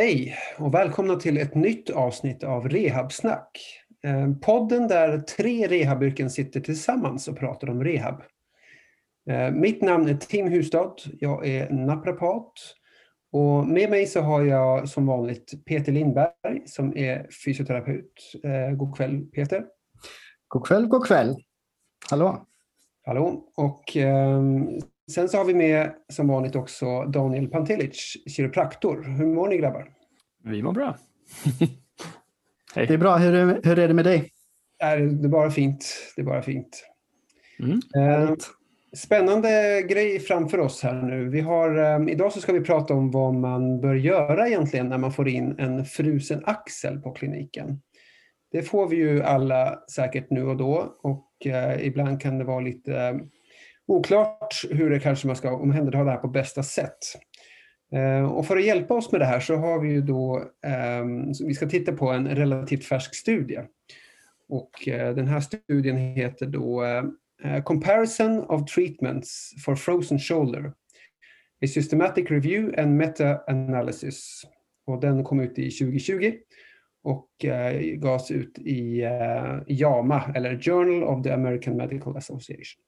[0.00, 3.58] Hej och välkomna till ett nytt avsnitt av Rehabsnack.
[4.04, 8.22] Eh, podden där tre rehabyrken sitter tillsammans och pratar om rehab.
[9.30, 10.94] Eh, mitt namn är Tim Hustad.
[11.18, 12.52] Jag är naprapat.
[13.32, 18.32] Och med mig så har jag som vanligt Peter Lindberg som är fysioterapeut.
[18.44, 19.64] Eh, god kväll Peter.
[20.48, 21.36] God kväll, god kväll.
[22.10, 22.46] Hallå.
[23.02, 23.44] Hallå.
[23.56, 24.80] Och ehm,
[25.14, 29.02] Sen så har vi med som vanligt också Daniel Pantelic, kiropraktor.
[29.02, 29.88] Hur mår ni grabbar?
[30.44, 30.96] Vi mår bra.
[32.74, 32.86] Hej.
[32.86, 33.16] Det är bra.
[33.16, 34.32] Hur är, hur är det med dig?
[34.78, 36.12] Det är bara fint.
[36.16, 36.84] Det är bara fint.
[37.58, 37.80] Mm.
[37.96, 38.34] Eh,
[38.96, 41.28] spännande grej framför oss här nu.
[41.28, 44.98] Vi har, eh, idag så ska vi prata om vad man bör göra egentligen när
[44.98, 47.80] man får in en frusen axel på kliniken.
[48.52, 52.60] Det får vi ju alla säkert nu och då och eh, ibland kan det vara
[52.60, 53.20] lite
[53.90, 56.98] oklart hur det kanske man ska omhänderta det här på bästa sätt.
[57.92, 61.32] Eh, och för att hjälpa oss med det här så har vi ju då, ehm,
[61.46, 63.60] vi ska titta på en relativt färsk studie.
[64.48, 66.84] Och eh, den här studien heter då
[67.44, 70.72] eh, Comparison of Treatments for Frozen Shoulder.
[71.64, 74.42] A Systematic Review and Meta-Analysis.
[74.86, 76.32] Och den kom ut i 2020
[77.02, 77.30] och
[77.96, 79.00] gavs ut i
[79.66, 82.82] JAMA, eller Journal of the American Medical Association.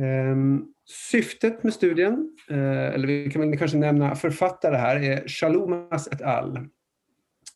[0.00, 0.64] Ehm,
[1.10, 6.22] syftet med studien, eh, eller vi kan väl kanske nämna författare här, är Shalomas et
[6.22, 6.56] al.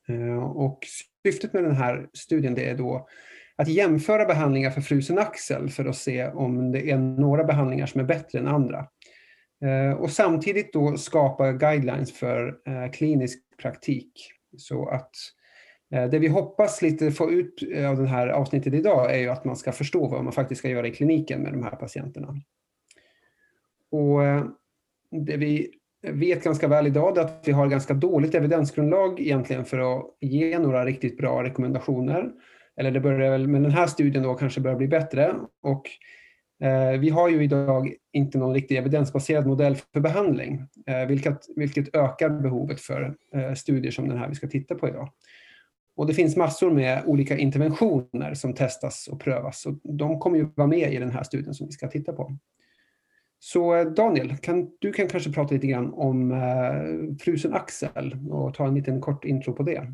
[0.08, 0.78] Eh, och
[1.24, 3.08] syftet med den här studien det är då
[3.56, 8.00] att jämföra behandlingar för frusen axel för att se om det är några behandlingar som
[8.00, 8.86] är bättre än andra.
[9.64, 12.58] Eh, och samtidigt då skapa guidelines för
[12.92, 14.12] klinisk praktik
[14.56, 15.39] så att Eh,
[15.92, 19.28] Eh, det vi hoppas lite få ut eh, av det här avsnittet idag är ju
[19.28, 22.36] att man ska förstå vad man faktiskt ska göra i kliniken med de här patienterna.
[23.90, 24.44] Och eh,
[25.10, 25.70] det vi
[26.02, 30.58] vet ganska väl idag är att vi har ganska dåligt evidensgrundlag egentligen för att ge
[30.58, 32.30] några riktigt bra rekommendationer.
[32.76, 35.34] Eller det börjar väl med den här studien då kanske börjar bli bättre.
[35.62, 35.82] Och
[37.00, 40.62] vi har ju idag inte någon riktig evidensbaserad modell för behandling,
[41.08, 43.14] vilket, vilket ökar behovet för
[43.56, 45.08] studier som den här vi ska titta på idag.
[45.96, 49.66] Och det finns massor med olika interventioner som testas och prövas.
[49.66, 52.36] Och de kommer ju vara med i den här studien som vi ska titta på.
[53.38, 58.54] Så eh, Daniel, kan, du kan kanske prata lite grann om eh, frusen axel och
[58.54, 59.86] ta en liten kort intro på det.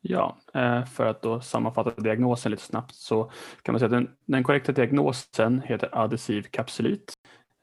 [0.00, 3.30] Ja, eh, för att då sammanfatta diagnosen lite snabbt så
[3.62, 7.14] kan man säga att den, den korrekta diagnosen heter adhesiv kapsylit.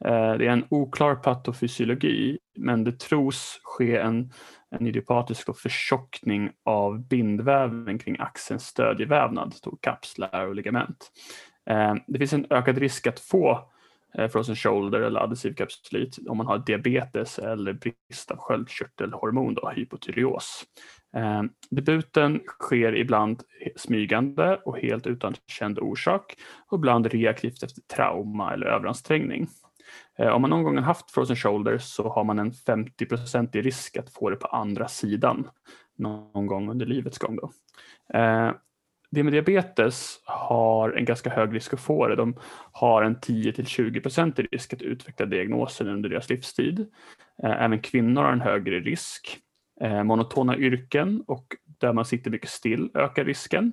[0.04, 4.32] Eh, det är en oklar patofysiologi men det tros ske en
[4.70, 11.10] en idiopatisk förtjockning av bindväven kring axelns stödjevävnad, kapslar och ligament.
[11.70, 13.70] Eh, det finns en ökad risk att få
[14.18, 19.72] eh, frozen shoulder eller adhesiv kapsulit om man har diabetes eller brist av sköldkörtelhormon, då,
[19.76, 20.64] hypotyreos.
[21.16, 23.42] Eh, debuten sker ibland
[23.76, 26.36] smygande och helt utan känd orsak
[26.70, 29.48] och ibland reaktivt efter trauma eller överansträngning.
[30.18, 33.96] Eh, om man någon gång har haft frozen shoulder så har man en 50 risk
[33.96, 35.48] att få det på andra sidan
[35.98, 37.36] någon gång under livets gång.
[37.36, 37.50] Då.
[38.18, 38.52] Eh,
[39.10, 42.16] de med diabetes har en ganska hög risk att få det.
[42.16, 42.36] De
[42.72, 46.86] har en 10-20% risk att utveckla diagnosen under deras livstid.
[47.42, 49.38] Eh, även kvinnor har en högre risk.
[49.80, 51.46] Eh, monotona yrken och
[51.78, 53.72] där man sitter mycket still ökar risken.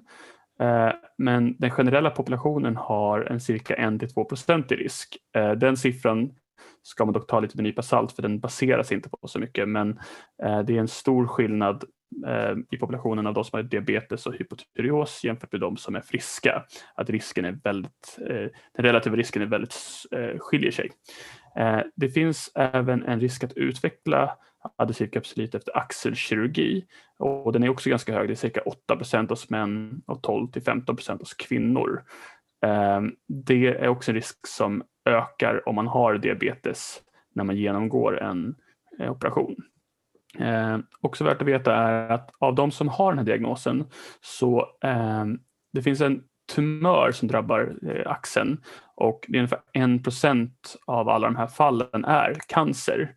[0.59, 5.17] Eh, men den generella populationen har en cirka 1-2 i risk.
[5.35, 6.31] Eh, den siffran
[6.81, 9.69] ska man dock ta lite med nypa salt för den baseras inte på så mycket
[9.69, 9.99] men
[10.43, 11.83] eh, det är en stor skillnad
[12.71, 16.63] i populationen av de som har diabetes och hypotyreos jämfört med de som är friska.
[16.95, 18.17] Att risken är väldigt,
[18.75, 19.75] den relativa risken är väldigt,
[20.39, 20.91] skiljer sig.
[21.95, 24.37] Det finns även en risk att utveckla
[24.75, 26.85] adhesiv kapsulit efter axelkirurgi.
[27.19, 30.61] Och den är också ganska hög, det är cirka 8% hos män och 12 till
[30.61, 32.03] 15% hos kvinnor.
[32.65, 37.01] Eh, det är också en risk som ökar om man har diabetes
[37.35, 38.55] när man genomgår en
[38.99, 39.55] eh, operation.
[40.39, 43.85] Eh, också värt att veta är att av de som har den här diagnosen
[44.21, 45.39] så ehm,
[45.73, 46.23] det finns en
[46.55, 48.61] tumör som drabbar eh, axeln
[48.95, 53.15] och det är ungefär 1 av alla de här fallen är cancer.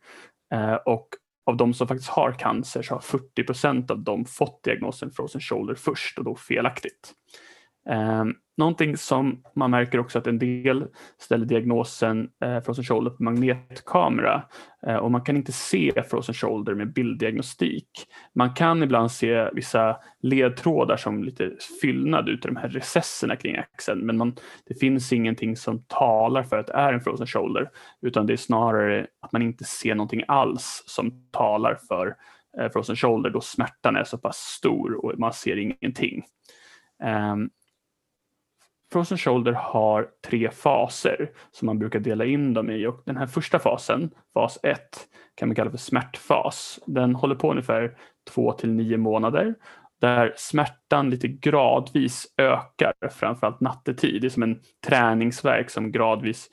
[0.85, 1.09] Och
[1.49, 5.41] av de som faktiskt har cancer så har 40 procent av dem fått diagnosen frozen
[5.41, 7.13] shoulder först och då felaktigt.
[7.89, 8.25] Eh,
[8.59, 10.87] någonting som man märker också att en del
[11.19, 14.43] ställer diagnosen eh, frozen shoulder på magnetkamera
[14.87, 17.89] eh, och man kan inte se frozen shoulder med bilddiagnostik.
[18.35, 23.57] Man kan ibland se vissa ledtrådar som lite fyllnad ut i de här recesserna kring
[23.57, 24.37] axeln men man,
[24.67, 27.71] det finns ingenting som talar för att det är en frozen shoulder
[28.03, 32.17] utan det är snarare att man inte ser någonting alls som talar för
[32.59, 36.23] eh, frozen shoulder då smärtan är så pass stor och man ser ingenting.
[37.33, 37.51] Um,
[38.93, 43.27] Frozen shoulder har tre faser som man brukar dela in dem i och den här
[43.27, 44.79] första fasen, fas 1,
[45.35, 46.81] kan man kalla för smärtfas.
[46.87, 47.97] Den håller på ungefär
[48.31, 49.55] 2 till 9 månader
[50.01, 54.23] där smärtan lite gradvis ökar, framförallt nattetid.
[54.23, 56.49] Det är som en träningsverk som gradvis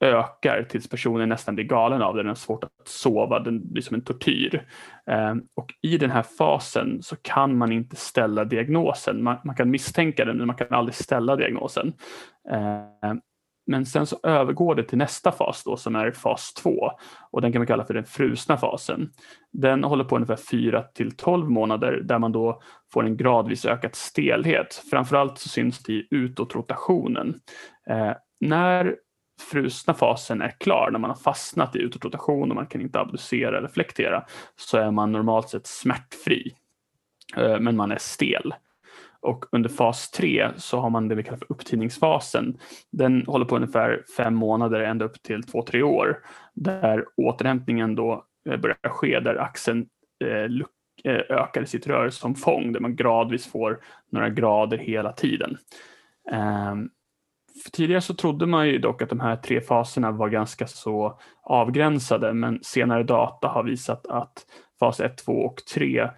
[0.00, 2.22] ökar tills personen nästan blir galen av det.
[2.22, 4.66] Den har svårt att sova, den blir som en tortyr.
[5.06, 9.22] Ehm, och i den här fasen så kan man inte ställa diagnosen.
[9.22, 11.92] Man, man kan misstänka den men man kan aldrig ställa diagnosen.
[12.50, 13.20] Ehm,
[13.68, 16.90] men sen så övergår det till nästa fas då som är fas 2
[17.30, 19.10] och den kan man kalla för den frusna fasen.
[19.52, 22.60] Den håller på ungefär 4 till 12 månader där man då
[22.92, 24.82] får en gradvis ökad stelhet.
[24.90, 27.40] Framförallt så syns det i utåtrotationen.
[27.90, 28.96] Eh, när
[29.38, 33.58] frusna fasen är klar, när man har fastnat i utåtrotation och man kan inte abducera
[33.58, 34.24] eller flektera,
[34.56, 36.54] så är man normalt sett smärtfri.
[37.36, 38.54] Eh, men man är stel.
[39.20, 42.58] Och under fas 3 så har man det vi kallar för upptidningsfasen.
[42.92, 46.18] Den håller på ungefär fem månader ända upp till två, tre år.
[46.54, 49.86] Där återhämtningen då eh, börjar ske, där axeln
[50.24, 50.66] eh,
[51.28, 53.80] ökar i sitt rörelseomfång, där man gradvis får
[54.12, 55.58] några grader hela tiden.
[56.30, 56.90] Ehm,
[57.72, 62.32] Tidigare så trodde man ju dock att de här tre faserna var ganska så avgränsade,
[62.32, 64.46] men senare data har visat att
[64.80, 66.08] fas 1, 2 och 3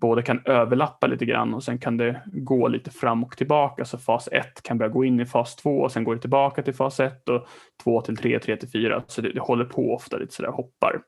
[0.00, 3.84] både kan överlappa lite grann och sen kan det gå lite fram och tillbaka.
[3.84, 6.62] Så fas 1 kan börja gå in i fas 2 och sen går det tillbaka
[6.62, 7.46] till fas 1 och
[7.84, 9.02] 2 till 3, 3 till 4.
[9.06, 11.00] Så det, det håller på ofta lite sådär hoppar.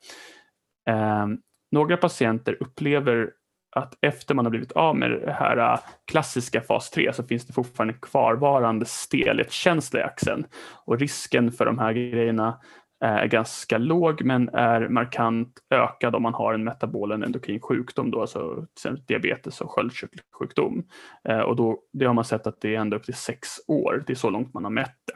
[0.90, 1.26] Eh,
[1.72, 3.30] några patienter upplever
[3.70, 5.78] att efter man har blivit av med det här äh,
[6.10, 10.46] klassiska fas 3 så finns det fortfarande kvarvarande stelhetskänsla i axeln.
[10.84, 12.60] Och risken för de här grejerna
[13.04, 17.60] äh, är ganska låg men är markant ökad om man har en metabol en endokrin
[17.60, 18.66] sjukdom, då, alltså
[19.06, 20.84] diabetes och sköldkörtelsjukdom.
[21.28, 24.04] Äh, och då, det har man sett att det är ända upp till sex år,
[24.06, 25.14] det är så långt man har mätt det.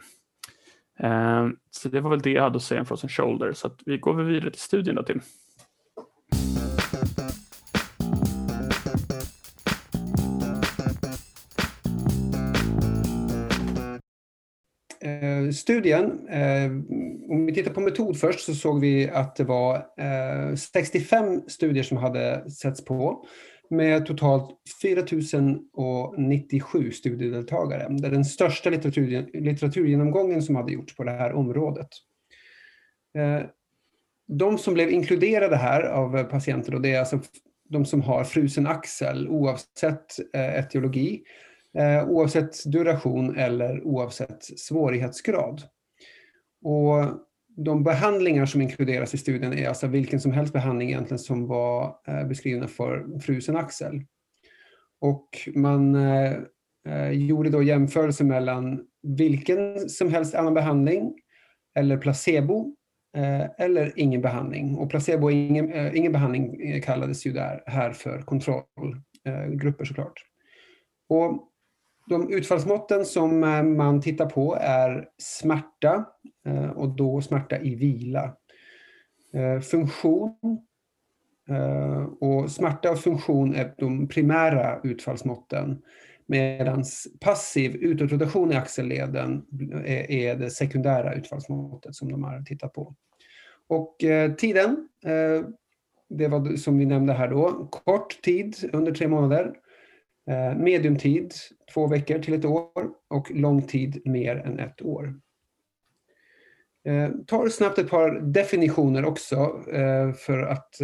[1.71, 4.15] Så det var väl det jag hade att säga om Frozen Shoulder, så vi går
[4.15, 5.21] vidare till studien då Tim.
[15.03, 16.71] Eh, studien, eh,
[17.31, 21.83] om vi tittar på metod först så såg vi att det var eh, 65 studier
[21.83, 23.27] som hade setts på
[23.71, 24.51] med totalt
[24.83, 27.87] 4097 studiedeltagare.
[27.91, 31.89] Det är den största litteratur, litteraturgenomgången som hade gjorts på det här området.
[33.19, 33.41] Eh,
[34.29, 37.21] de som blev inkluderade här av patienter, och det är alltså
[37.69, 41.21] de som har frusen axel oavsett eh, etiologi, eh,
[41.79, 45.63] Eh, oavsett duration eller oavsett svårighetsgrad.
[46.65, 47.05] Och
[47.57, 51.97] de behandlingar som inkluderas i studien är alltså vilken som helst behandling egentligen som var
[52.07, 54.03] eh, beskrivna för frusen axel.
[55.01, 61.15] Och man eh, gjorde då jämförelse mellan vilken som helst annan behandling
[61.75, 62.77] eller placebo
[63.59, 64.79] eller ingen behandling.
[64.79, 70.25] Och placebo och ingen, ingen behandling kallades ju där här för kontrollgrupper såklart.
[71.09, 71.52] Och
[72.13, 76.05] de utfallsmåtten som eh, man tittar på är smärta
[76.47, 78.37] eh, och då smärta i vila.
[79.35, 80.37] Eh, funktion
[82.21, 85.83] och smärta och funktion är de primära utfallsmåtten
[86.27, 86.85] medan
[87.21, 89.45] passiv utåtrotation i axelleden
[90.09, 92.95] är det sekundära utfallsmåttet som de har tittat på.
[93.69, 93.97] Och
[94.39, 94.89] tiden,
[96.09, 99.53] det var som vi nämnde här då, kort tid under tre månader
[100.31, 101.35] Eh, mediumtid,
[101.75, 105.15] två veckor till ett år och lång tid mer än ett år.
[106.85, 109.35] Jag tar snabbt ett par definitioner också
[109.73, 110.77] eh, för att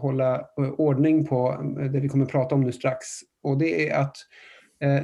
[0.00, 3.06] hålla ordning på det vi kommer att prata om nu strax.
[3.42, 4.16] Och det är att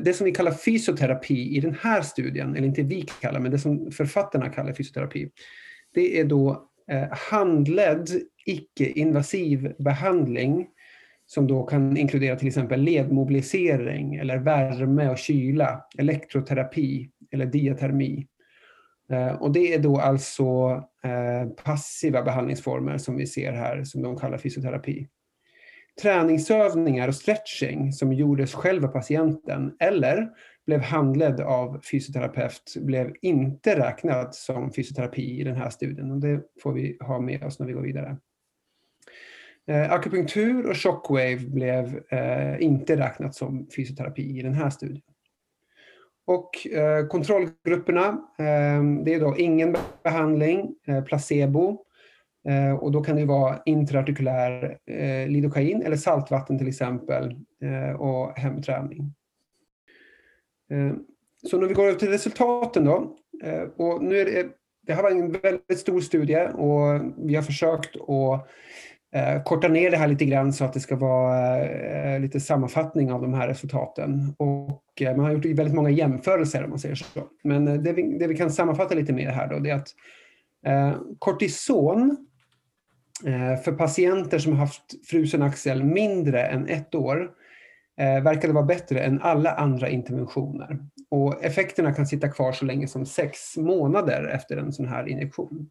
[0.05, 3.59] det som vi kallar fysioterapi i den här studien, eller inte vi kallar, men det
[3.59, 5.31] som författarna kallar fysioterapi,
[5.95, 6.69] det är då
[7.31, 8.09] handledd
[8.47, 10.67] icke-invasiv behandling
[11.31, 18.27] som då kan inkludera till exempel ledmobilisering eller värme och kyla, elektroterapi eller diatermi.
[19.11, 20.45] Eh, och det är då alltså
[21.05, 25.09] eh, passiva behandlingsformer som vi ser här, som de kallar fysioterapi.
[26.03, 30.29] Träningsövningar och stretching som gjordes själv av patienten eller
[30.67, 36.11] blev handledd av fysioterapeut blev inte räknat som fysioterapi i den här studien.
[36.11, 38.17] Och det får vi ha med oss när vi går vidare.
[39.69, 45.03] Eh, akupunktur och shockwave blev eh, inte räknat som fysioterapi i den här studien.
[46.27, 48.07] Och eh, kontrollgrupperna,
[48.39, 51.85] eh, det är då ingen behandling, eh, placebo,
[52.49, 58.39] Eh, och då kan det vara intraartikulär eh, lidokain eller saltvatten till exempel eh, och
[58.39, 59.15] hemträning.
[60.71, 60.93] Eh,
[61.51, 63.17] så när vi går över till resultaten då.
[63.45, 64.49] Eh, och nu är det,
[64.87, 68.49] det här var en väldigt stor studie och vi har försökt att
[69.13, 72.41] Eh, korta ner det här lite grann så att det ska vara eh, eh, lite
[72.41, 74.35] sammanfattning av de här resultaten.
[74.39, 77.29] Och man har gjort väldigt många jämförelser om man säger så.
[77.43, 79.89] Men det vi, det vi kan sammanfatta lite mer här då det är att
[81.19, 82.17] kortison
[83.65, 87.31] för patienter som har haft frusen axel mindre än ett år
[87.97, 90.79] verkade vara bättre än alla andra interventioner.
[91.11, 95.71] Och effekterna kan sitta kvar så länge som sex månader efter en sån här injektion.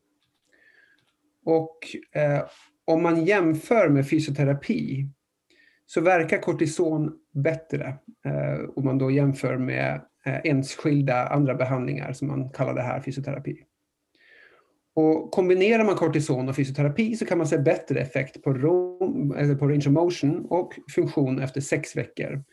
[1.46, 1.78] Och
[2.88, 5.10] om man jämför med fysioterapi
[5.86, 12.28] så verkar kortison bättre eh, om man då jämför med eh, enskilda andra behandlingar som
[12.28, 13.64] man kallar det här fysioterapi.
[14.96, 18.50] Och kombinerar man kortison och fysioterapi så kan man se bättre effekt på,
[19.38, 22.44] eller på range of motion och funktion efter sex veckor.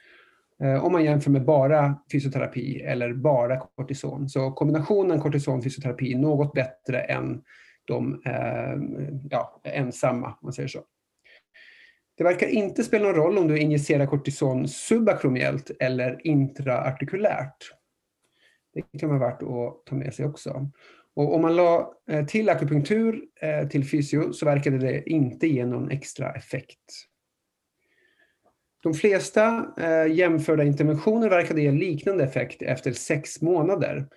[0.62, 4.28] Eh, om man jämför med bara fysioterapi eller bara kortison.
[4.28, 7.42] Så kombinationen kortison-fysioterapi är något bättre än
[7.84, 10.84] de eh, ja, ensamma, man säger så.
[12.16, 17.56] Det verkar inte spela någon roll om du injicerar kortison subakromiellt eller intraartikulärt.
[18.74, 20.70] Det kan vara värt att ta med sig också.
[21.16, 25.66] Och om man la eh, till akupunktur eh, till fysio så verkade det inte ge
[25.66, 26.80] någon extra effekt.
[28.82, 34.08] De flesta eh, jämförda interventioner verkade ge liknande effekt efter sex månader.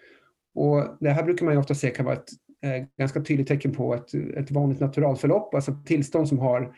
[0.56, 2.30] Och det här brukar man ofta se kan vara ett
[2.64, 6.74] Eh, ganska tydligt tecken på ett, ett vanligt naturalförlopp, alltså tillstånd som har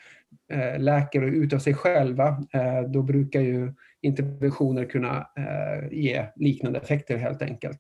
[0.78, 2.28] läker ut av sig själva.
[2.54, 7.80] Eh, då brukar ju interventioner kunna eh, ge liknande effekter helt enkelt.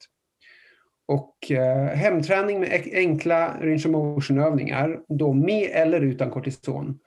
[1.07, 6.99] Och eh, hemträning med enkla range of motion-övningar, då med eller utan kortison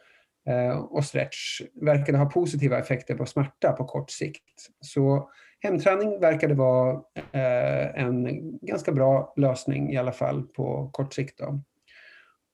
[0.48, 4.68] eh, och stretch, verkade ha positiva effekter på smärta på kort sikt.
[4.80, 5.30] Så
[5.62, 6.92] hemträning verkade vara
[7.32, 8.28] eh, en
[8.58, 11.38] ganska bra lösning i alla fall på kort sikt.
[11.38, 11.62] Då.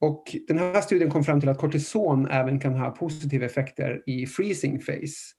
[0.00, 4.26] Och den här studien kom fram till att kortison även kan ha positiva effekter i
[4.26, 5.34] freezing phase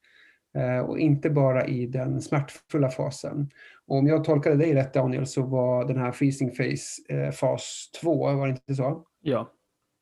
[0.58, 3.50] eh, och inte bara i den smärtfulla fasen.
[3.86, 7.90] Och om jag tolkade dig rätt Daniel så var den här freezing phase eh, fas
[8.00, 9.04] 2, var det inte så?
[9.20, 9.52] Ja.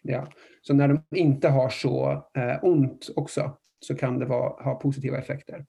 [0.02, 0.28] ja.
[0.62, 2.24] Så när de inte har så
[2.62, 5.64] ont också så kan det vara, ha positiva effekter.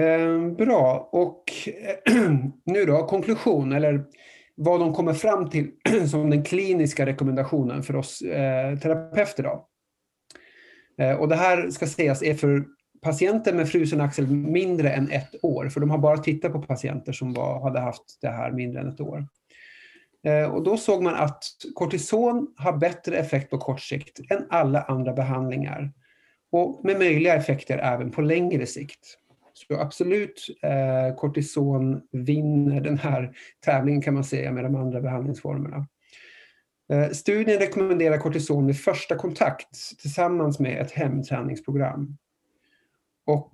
[0.00, 1.44] Ehm, bra, och
[2.64, 4.04] nu då konklusion eller
[4.54, 5.70] vad de kommer fram till
[6.10, 9.42] som den kliniska rekommendationen för oss eh, terapeuter.
[9.42, 9.68] Då.
[11.04, 12.64] Eh, och det här ska sägas är för
[13.02, 17.12] patienter med frusen axel mindre än ett år, för de har bara tittat på patienter
[17.12, 19.26] som var, hade haft det här mindre än ett år.
[20.26, 24.82] Eh, och då såg man att kortison har bättre effekt på kort sikt än alla
[24.82, 25.92] andra behandlingar.
[26.52, 29.19] Och med möjliga effekter även på längre sikt.
[29.68, 35.86] Så absolut, eh, kortison vinner den här tävlingen kan man säga med de andra behandlingsformerna.
[36.92, 42.16] Eh, studien rekommenderar kortison vid första kontakt tillsammans med ett hemträningsprogram.
[43.26, 43.52] Och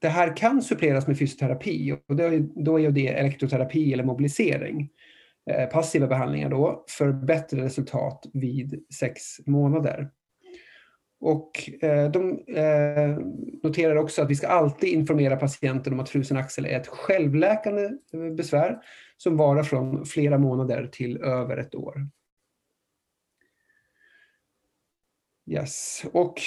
[0.00, 2.16] det här kan suppleras med fysioterapi och
[2.54, 4.88] då är det elektroterapi eller mobilisering.
[5.50, 10.10] Eh, passiva behandlingar då för bättre resultat vid sex månader.
[11.24, 13.18] Och eh, de eh,
[13.62, 17.82] noterar också att vi ska alltid informera patienten om att frusen axel är ett självläkande
[18.12, 18.78] eh, besvär
[19.16, 22.06] som varar från flera månader till över ett år.
[25.46, 26.04] Yes.
[26.12, 26.40] Och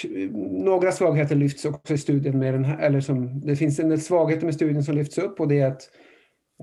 [0.52, 4.02] några svagheter lyfts också i studien med den här, eller som, det finns en del
[4.02, 5.90] svagheter med studien som lyfts upp och det är att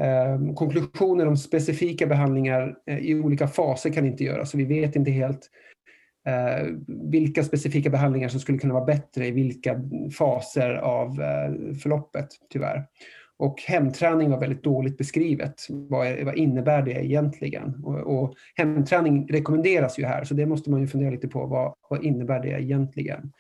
[0.00, 4.50] eh, konklusioner om specifika behandlingar eh, i olika faser kan inte göras.
[4.50, 5.71] Så vi vet inte helt eh,
[6.26, 6.66] Eh,
[7.10, 9.80] vilka specifika behandlingar som skulle kunna vara bättre i vilka
[10.18, 12.86] faser av eh, förloppet, tyvärr.
[13.38, 15.54] Och hemträning var väldigt dåligt beskrivet.
[15.68, 17.84] Vad, vad innebär det egentligen?
[17.84, 21.46] Och, och, hemträning rekommenderas ju här, så det måste man ju fundera lite på.
[21.46, 23.32] Vad, vad innebär det egentligen?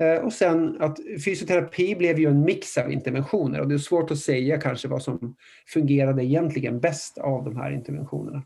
[0.00, 4.10] Eh, och sen att fysioterapi blev ju en mix av interventioner och det är svårt
[4.10, 8.42] att säga kanske vad som fungerade egentligen bäst av de här interventionerna.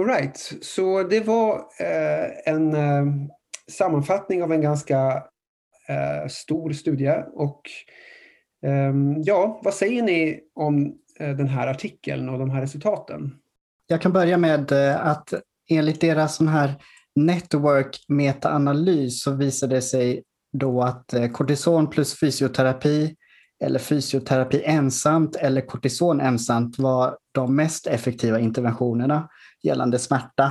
[0.00, 3.04] Alright, så det var eh, en eh,
[3.70, 5.22] sammanfattning av en ganska
[5.88, 7.14] eh, stor studie.
[7.32, 7.60] Och
[8.66, 13.34] eh, ja, vad säger ni om eh, den här artikeln och de här resultaten?
[13.86, 15.34] Jag kan börja med eh, att
[15.70, 16.74] enligt deras sån här
[17.14, 23.16] network metaanalys så visade det sig då att eh, kortison plus fysioterapi
[23.60, 29.28] eller fysioterapi ensamt eller kortison ensamt var de mest effektiva interventionerna
[29.62, 30.44] gällande smärta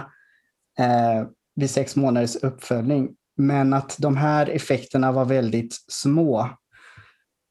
[0.80, 3.10] eh, vid sex månaders uppföljning.
[3.38, 6.50] Men att de här effekterna var väldigt små.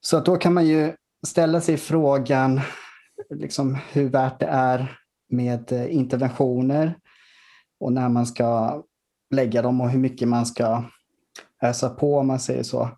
[0.00, 0.92] Så att då kan man ju
[1.26, 2.60] ställa sig frågan
[3.30, 4.98] liksom hur värt det är
[5.30, 6.98] med eh, interventioner
[7.80, 8.82] och när man ska
[9.34, 10.84] lägga dem och hur mycket man ska
[11.62, 12.90] ösa på om man säger så.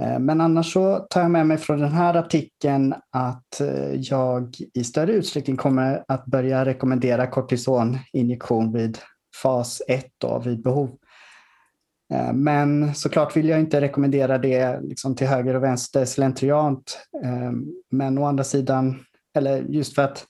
[0.00, 4.56] Eh, men annars så tar jag med mig från den här artikeln att eh, jag
[4.74, 8.98] i större utsträckning kommer att börja rekommendera kortisoninjektion vid
[9.42, 10.90] fas 1 då, vid behov.
[12.12, 16.98] Eh, men såklart vill jag inte rekommendera det liksom till höger och vänster slentriant.
[17.90, 19.00] Men å andra sidan,
[19.34, 20.26] eller just för att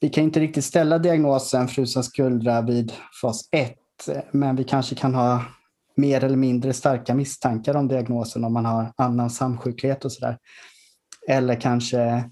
[0.00, 3.74] vi kan inte riktigt ställa diagnosen frusen skuldra vid fas 1,
[4.30, 5.44] men vi kanske kan ha
[5.96, 10.38] mer eller mindre starka misstankar om diagnosen om man har annan samsjuklighet och sådär.
[11.28, 12.30] Eller kanske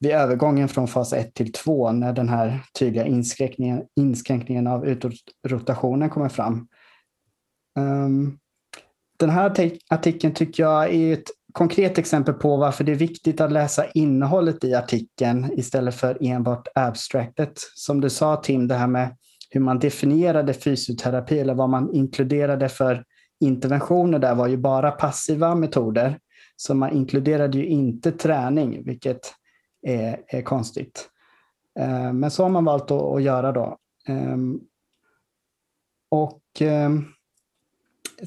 [0.00, 6.10] vid övergången från fas 1 till 2 när den här tydliga inskränkningen, inskränkningen av utrotationen
[6.10, 6.68] kommer fram.
[7.78, 8.38] Um,
[9.18, 13.52] den här artikeln tycker jag är ett konkret exempel på varför det är viktigt att
[13.52, 17.52] läsa innehållet i artikeln istället för enbart abstractet.
[17.74, 19.16] Som du sa Tim, det här med
[19.50, 23.04] hur man definierade fysioterapi eller vad man inkluderade för
[23.40, 26.18] interventioner där var ju bara passiva metoder.
[26.56, 29.34] Så man inkluderade ju inte träning, vilket
[29.86, 31.08] är, är konstigt.
[31.78, 33.78] Eh, men så har man valt att, att göra då.
[34.08, 34.60] Ehm,
[36.10, 37.04] och ehm,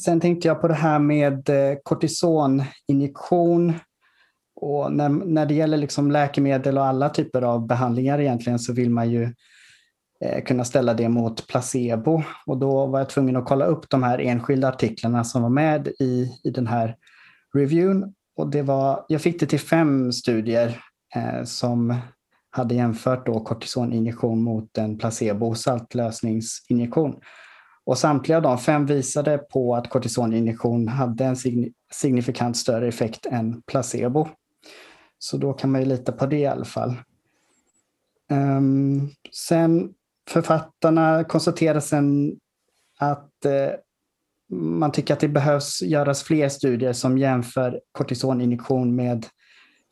[0.04, 3.74] sen tänkte jag på det här med eh, kortisoninjektion.
[4.56, 8.90] Och när, när det gäller liksom läkemedel och alla typer av behandlingar egentligen så vill
[8.90, 9.34] man ju
[10.26, 12.24] Eh, kunna ställa det mot placebo.
[12.46, 15.88] Och då var jag tvungen att kolla upp de här enskilda artiklarna som var med
[15.88, 16.96] i, i den här
[17.54, 18.13] reviewn.
[18.36, 20.82] Och det var, jag fick det till fem studier
[21.15, 21.96] eh, som
[22.52, 27.22] hade jämfört då kortisoninjektion mot en placebo saltlösningsinjektion.
[27.86, 31.36] Och samtliga av de fem visade på att kortisoninjektion hade en
[31.91, 34.28] signifikant större effekt än placebo.
[35.20, 36.96] Så då kan man ju lita på det i alla fall.
[38.32, 39.93] Um, sen
[40.30, 42.39] Författarna konstaterar sen
[43.00, 43.72] att eh,
[44.52, 49.26] man tycker att det behövs göras fler studier som jämför kortisoninjektion med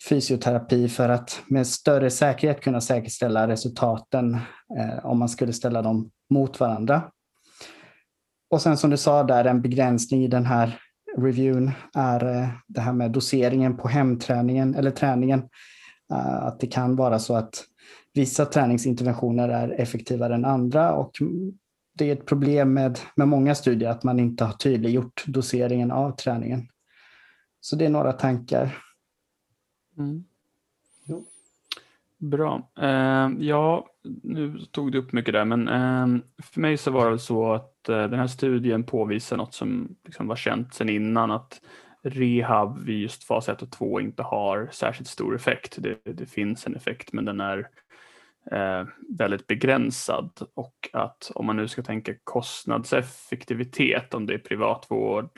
[0.09, 4.37] fysioterapi för att med större säkerhet kunna säkerställa resultaten
[4.79, 7.01] eh, om man skulle ställa dem mot varandra.
[8.49, 10.79] Och sen som du sa där, en begränsning i den här
[11.17, 15.39] reviewn är eh, det här med doseringen på hemträningen eller träningen.
[16.11, 17.63] Eh, att det kan vara så att
[18.13, 21.11] vissa träningsinterventioner är effektivare än andra och
[21.97, 26.11] det är ett problem med, med många studier att man inte har tydliggjort doseringen av
[26.11, 26.67] träningen.
[27.59, 28.77] Så det är några tankar.
[29.97, 30.23] Mm.
[32.19, 32.71] Bra.
[32.81, 33.87] Uh, ja,
[34.23, 37.73] nu tog du upp mycket där, men uh, för mig så var det så att
[37.89, 41.61] uh, den här studien påvisar något som liksom var känt sedan innan, att
[42.09, 45.75] rehab vid just fas 1 och 2 inte har särskilt stor effekt.
[45.79, 47.67] Det, det finns en effekt, men den är
[48.51, 48.85] eh,
[49.17, 55.29] väldigt begränsad och att om man nu ska tänka kostnadseffektivitet, om det är privatvård,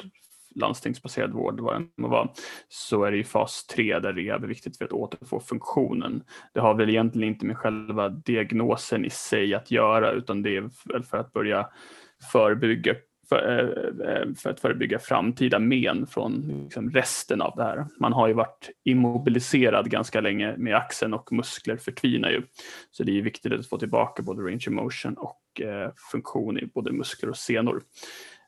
[0.56, 2.30] landstingsbaserad vård, vad det må vara,
[2.68, 6.24] så är det i fas 3 där rehab är viktigt för att återfå funktionen.
[6.54, 10.70] Det har väl egentligen inte med själva diagnosen i sig att göra, utan det är
[10.94, 11.70] väl för att börja
[12.32, 12.96] förebygga
[13.30, 17.86] för, eh, eh, för, att förebygga framtida men från liksom resten av det här.
[18.00, 22.42] Man har ju varit immobiliserad ganska länge med axeln och muskler förtvinar ju.
[22.92, 26.66] Så det är viktigt att få tillbaka både range of motion och eh, funktion i
[26.66, 27.84] både muskler och senor.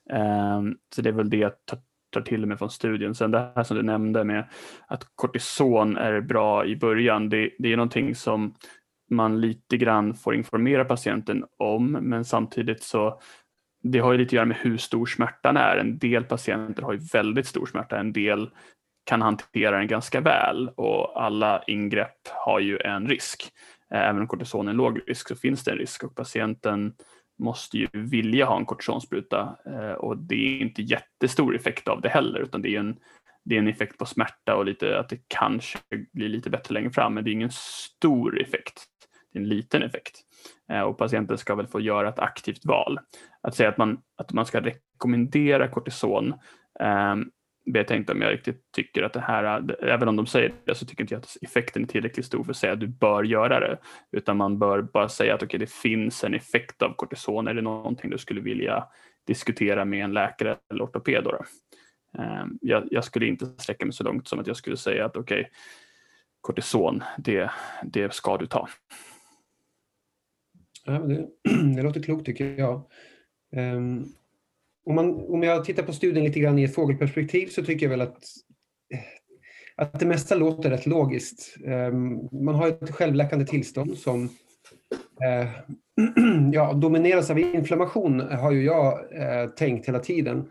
[0.10, 0.62] Eh,
[0.96, 1.80] så det är väl det jag tar,
[2.12, 3.15] tar till mig från studien.
[3.15, 4.50] Sen det här som du nämnde med
[4.88, 8.56] att kortison är bra i början, det, det är någonting som
[9.10, 13.20] man lite grann får informera patienten om, men samtidigt så
[13.84, 15.78] det har ju lite att göra med hur stor smärtan är.
[15.78, 18.50] En del patienter har ju väldigt stor smärta, en del
[19.04, 23.50] kan hantera den ganska väl och alla ingrepp har ju en risk.
[23.94, 26.94] Eh, även om kortison är en låg risk så finns det en risk och patienten
[27.39, 32.10] måste ju vilja ha en kortisonspruta eh, och det är inte jättestor effekt av det
[32.10, 32.98] heller utan det är en,
[33.46, 35.80] det är en effekt på smärta och lite att det kanske
[36.13, 38.86] blir lite bättre längre fram men det är ingen stor effekt.
[39.34, 40.20] En liten effekt.
[40.72, 43.00] Eh, och patienten ska väl få göra ett aktivt val.
[43.41, 46.34] Att säga att man, att man ska rekommendera kortison
[46.80, 47.15] eh,
[47.65, 50.76] vet jag tänkte om jag riktigt tycker att det här, även om de säger det
[50.76, 53.24] så tycker inte jag att effekten är tillräckligt stor för att säga att du bör
[53.24, 53.78] göra det.
[54.12, 57.48] Utan man bör bara säga att okay, det finns en effekt av kortison.
[57.48, 58.88] Är det någonting du skulle vilja
[59.28, 61.24] diskutera med en läkare eller ortoped?
[61.24, 61.44] Då?
[62.17, 65.17] Ehm, jag, jag, skulle inte sträcka mig så långt som att jag skulle säga att
[65.17, 65.52] okej, okay,
[66.41, 67.52] kortison, det,
[67.84, 68.67] det ska du ta.
[70.86, 71.28] Ja, det,
[71.76, 72.84] det låter klokt tycker jag.
[73.56, 74.06] Um,
[74.86, 77.89] om, man, om jag tittar på studien lite grann i ett fågelperspektiv så tycker jag
[77.89, 78.24] väl att,
[78.94, 79.00] eh,
[79.76, 81.58] att det mesta låter rätt logiskt.
[81.65, 85.50] Um, man har ett självläkande tillstånd som uh,
[86.52, 90.50] ja, domineras av inflammation har ju jag uh, tänkt hela tiden.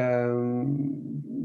[0.00, 0.94] Um,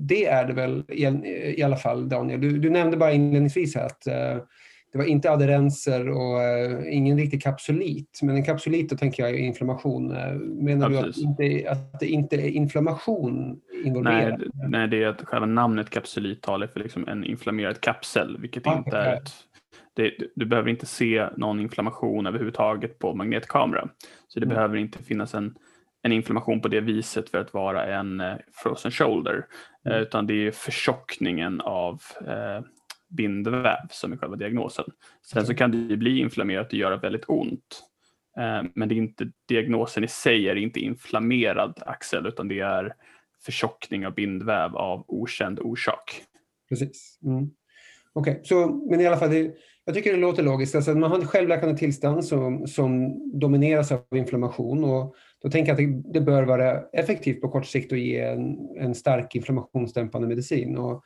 [0.07, 2.41] det är det väl i, alla fall, Daniel.
[2.41, 4.43] Du, du nämnde bara inledningsvis här att uh,
[4.91, 8.19] det var inte adherenser och uh, ingen riktig kapsulit.
[8.21, 10.11] Men en kapsulit då tänker jag inflammation.
[10.11, 14.39] Uh, menar ja, du att, inte, att det inte är inflammation involverat?
[14.39, 18.67] Nej, nej, det är att själva namnet kapsulit talar för liksom en inflammerad kapsel, vilket
[18.67, 19.31] ah, inte är ett
[19.93, 23.89] det, du behöver inte se någon inflammation överhuvudtaget på magnetkamera.
[24.27, 24.55] Så det mm.
[24.55, 25.55] behöver inte finnas en
[26.03, 29.45] en inflammation på det viset för att vara en eh, frozen shoulder.
[29.85, 30.03] Eh, mm.
[30.03, 32.65] Utan det är förtjockningen av eh,
[33.11, 34.85] bindväv som är själva diagnosen.
[35.25, 37.83] Sen så kan det bli inflammerat och göra väldigt ont.
[38.37, 42.93] Eh, men det är inte, diagnosen i sig är inte inflammerad axel utan det är
[43.45, 46.21] förtjockning av bindväv av okänd orsak.
[46.69, 47.19] Precis.
[47.23, 47.49] Mm.
[48.13, 48.67] Okej, okay.
[48.89, 50.75] men i alla fall, det, jag tycker det låter logiskt.
[50.75, 55.81] Alltså, man har ett självläkande tillstånd som, som domineras av inflammation och då tänker jag
[55.81, 60.27] att det, det bör vara effektivt på kort sikt att ge en, en stark inflammationsdämpande
[60.27, 60.77] medicin.
[60.77, 61.03] Och,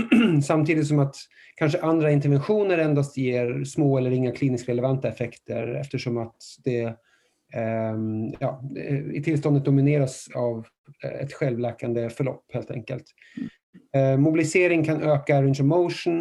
[0.42, 1.16] samtidigt som att
[1.54, 6.96] kanske andra interventioner endast ger små eller inga kliniskt relevanta effekter eftersom att det
[7.54, 8.62] ehm, ja,
[9.12, 10.66] i tillståndet domineras av
[11.22, 13.04] ett självläkande förlopp helt enkelt.
[13.94, 16.20] Eh, mobilisering kan öka range of motion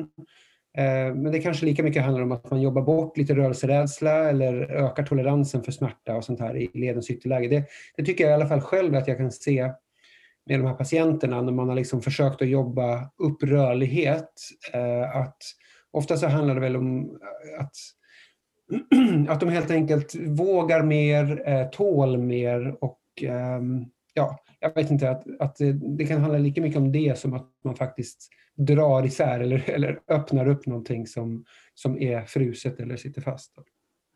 [0.78, 4.54] eh, men det kanske lika mycket handlar om att man jobbar bort lite rörelserädsla eller
[4.72, 7.48] ökar toleransen för smärta och sånt här i ledens ytterläge.
[7.48, 7.66] Det,
[7.98, 9.72] det, tycker jag i alla fall själv att jag kan se
[10.46, 14.34] med de här patienterna när man har liksom försökt att jobba upp rörlighet.
[14.74, 15.38] Eh, att
[15.92, 17.76] ofta så handlar det väl om eh, att,
[19.30, 25.10] att de helt enkelt vågar mer, eh, tål mer och ehm, ja, jag vet inte,
[25.10, 29.06] att, att det, det, kan handla lika mycket om det som att man faktiskt drar
[29.06, 33.52] isär eller, eller öppnar upp någonting som, som är fruset eller sitter fast.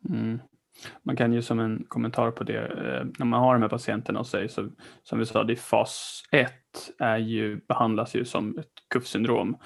[0.08, 0.38] Mm.
[1.02, 4.20] Man kan ju som en kommentar på det, eh, när man har de här patienterna
[4.20, 4.68] och sig, så
[5.02, 6.52] som vi sa, det fas 1
[6.98, 9.56] är ju, behandlas ju som ett kuffsyndrom.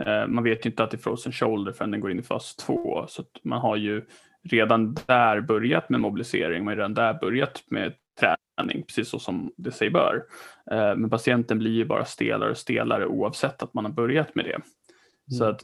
[0.00, 2.22] Eh, man vet ju inte att det är frozen shoulder förrän den går in i
[2.22, 4.04] fas 2, så man har ju
[4.50, 9.52] redan där börjat med mobilisering, man har redan där börjat med träning, precis så som
[9.56, 10.22] det sig bör.
[10.70, 14.44] Eh, men patienten blir ju bara stelare och stelare oavsett att man har börjat med
[14.44, 14.54] det.
[14.54, 14.62] Mm.
[15.38, 15.60] Så att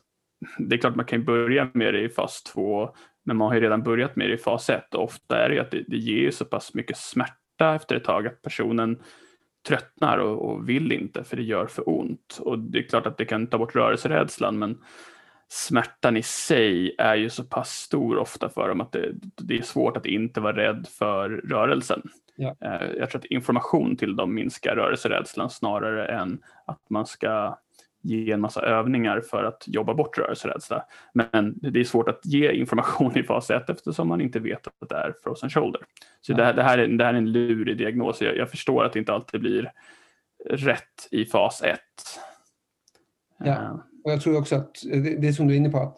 [0.58, 3.60] det är klart man kan börja med det i fas 2, men man har ju
[3.60, 5.96] redan börjat med det i fas 1 och ofta är det ju att det, det
[5.96, 9.02] ger så pass mycket smärta efter ett tag att personen
[9.68, 12.38] tröttnar och, och, vill inte för det gör för ont.
[12.40, 14.78] Och det är klart att det kan ta bort rörelserädslan men
[15.48, 19.62] smärtan i sig är ju så pass stor ofta för dem att det, det är
[19.62, 22.02] svårt att inte vara rädd för rörelsen.
[22.36, 22.54] Ja.
[22.60, 27.58] Eh, jag tror att information till dem minskar rörelserädslan snarare än att man ska
[28.04, 30.84] ge en massa övningar för att jobba bort rörelserädsla.
[31.14, 34.88] Men det är svårt att ge information i fas 1 eftersom man inte vet att
[34.88, 35.80] det är frozen shoulder.
[36.20, 38.22] Så det, här, det, här är, det här är en lurig diagnos.
[38.22, 39.72] Jag, jag förstår att det inte alltid blir
[40.50, 41.78] rätt i fas 1.
[43.38, 43.70] Ja, eh.
[44.04, 45.96] och jag tror också att det, det som du är inne på, att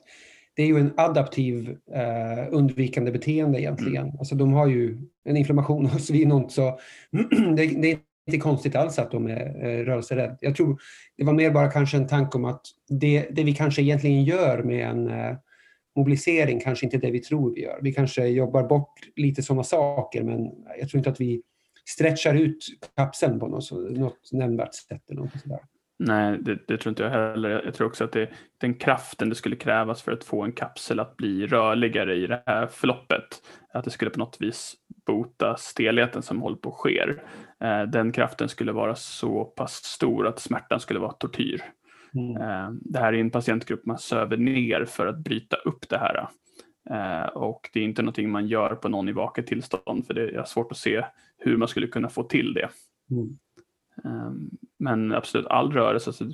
[0.57, 4.05] det är ju en adaptiv eh, undvikande beteende egentligen.
[4.05, 4.19] Mm.
[4.19, 6.79] Alltså de har ju en inflammation hos vinont så
[7.57, 10.37] det, det, är inte konstigt alls att de är eh, rörelserädda.
[10.41, 10.81] Jag tror
[11.17, 14.63] det var mer bara kanske en tanke om att det, det vi kanske egentligen gör
[14.63, 15.37] med en eh,
[15.97, 17.79] mobilisering kanske inte är det vi tror vi gör.
[17.83, 21.43] Vi kanske jobbar bort lite sådana saker men jag tror inte att vi
[21.89, 25.11] stretchar ut kapseln på något, något nämnvärt sätt.
[25.11, 25.61] Eller något sådär.
[25.99, 27.63] Nej, det, det, tror inte jag heller.
[27.65, 31.01] Jag tror också att det, den kraften det skulle krävas för att få en kapsel
[31.01, 34.75] att bli rörligare i det här förloppet, att det skulle på något vis
[35.07, 37.05] bota stelheten som håller på att ske.
[37.61, 41.63] Eh, den kraften skulle vara så pass stor att smärtan skulle vara tortyr.
[42.15, 42.37] Mm.
[42.43, 46.29] Eh, det här är en patientgrupp man söver ner för att bryta upp det här.
[46.91, 50.29] Eh, och det är inte någonting man gör på någon i vaket tillstånd för det
[50.29, 51.05] är svårt att se
[51.39, 52.69] hur man skulle kunna få till det.
[53.11, 53.39] Mm.
[54.05, 56.25] Ehm, men absolut all rörelse, alltså,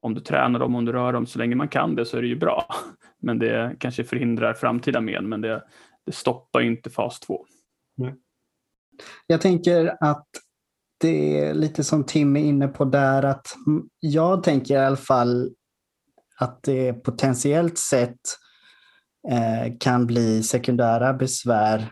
[0.00, 2.22] om du tränar dem, om du rör dem, så länge man kan det så är
[2.22, 2.66] det ju bra.
[3.18, 5.64] Men det kanske förhindrar framtida men, men det,
[6.06, 7.46] det stoppar inte fas 2.
[9.26, 10.26] Jag tänker att
[11.00, 13.56] det är lite som Tim är inne på där, att
[14.00, 15.50] jag tänker i alla fall
[16.38, 18.20] att det potentiellt sett
[19.30, 21.90] eh, kan bli sekundära besvär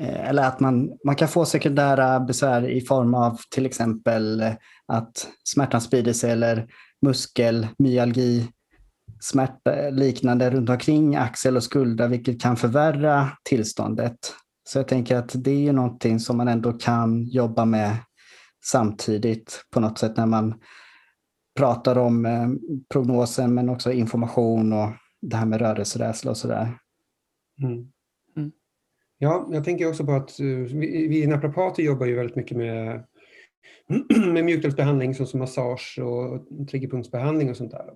[0.00, 4.52] Eh, eller att man, man kan få sekundära besvär i form av till exempel eh,
[4.86, 6.66] att smärtan sprider sig eller
[7.02, 8.48] muskelmyalgi,
[9.20, 14.16] smärta eh, liknande runt omkring axel och skuldra, vilket kan förvärra tillståndet.
[14.68, 17.96] Så jag tänker att det är någonting som man ändå kan jobba med
[18.64, 20.54] samtidigt på något sätt när man
[21.58, 22.48] pratar om eh,
[22.92, 24.88] prognosen men också information och
[25.22, 26.78] det här med rörelserädsla och sådär.
[27.62, 27.92] Mm.
[29.18, 33.04] Ja, jag tänker också på att eh, vi, vi naprapater jobbar ju väldigt mycket med,
[34.32, 37.92] med mjukdelsbehandling såsom massage och triggerpunktsbehandling och sånt där.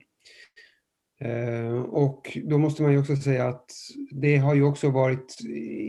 [1.21, 3.71] Eh, och då måste man ju också säga att
[4.11, 5.41] det har ju också varit,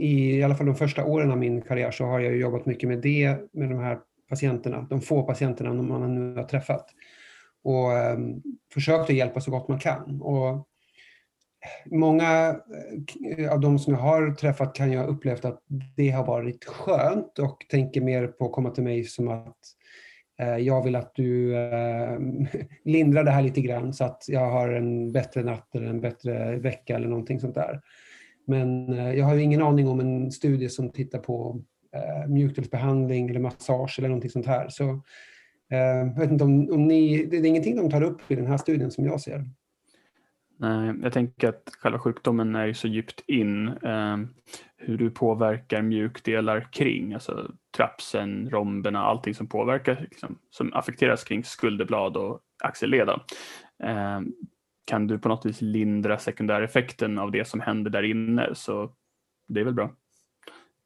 [0.02, 2.90] i, i alla fall de första åren av min karriär så har jag jobbat mycket
[2.90, 6.86] med det, med de här patienterna, de få patienterna man nu har träffat.
[7.64, 8.42] Och um,
[8.74, 10.22] försökt att hjälpa så gott man kan.
[10.22, 10.68] Och
[11.86, 12.60] många
[13.38, 15.60] eh, av de som jag har träffat kan jag ha upplevt att
[15.96, 19.58] det har varit skönt och tänker mer på att komma till mig som att
[20.40, 22.20] eh, jag vill att du eh,
[22.86, 26.56] lindrar det här lite grann så att jag har en bättre natt eller en bättre
[26.58, 27.82] vecka eller någonting sånt där.
[28.48, 31.62] Men jag har ju ingen aning om en studie som tittar på
[32.28, 34.70] mjukdelsbehandling eller massage eller någonting sånt här.
[34.70, 35.02] Så
[35.68, 38.58] jag vet inte om, om ni, det är ingenting de tar upp i den här
[38.58, 39.46] studien som jag ser.
[40.62, 44.18] Nej, jag tänker att själva sjukdomen är ju så djupt in eh,
[44.78, 51.44] hur du påverkar mjukdelar kring, alltså trapsen, romberna, allting som påverkar, liksom, som affekteras kring
[51.44, 53.22] skulderblad och axelleda.
[53.84, 54.22] Eh,
[54.86, 58.94] kan du på något vis lindra sekundäreffekten av det som händer där inne så
[59.48, 59.96] det är väl bra.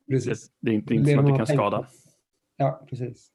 [0.10, 0.50] Precis.
[0.50, 1.88] Det, det är inte, inte det som att det kan skada.
[2.58, 3.35] Ja, precis.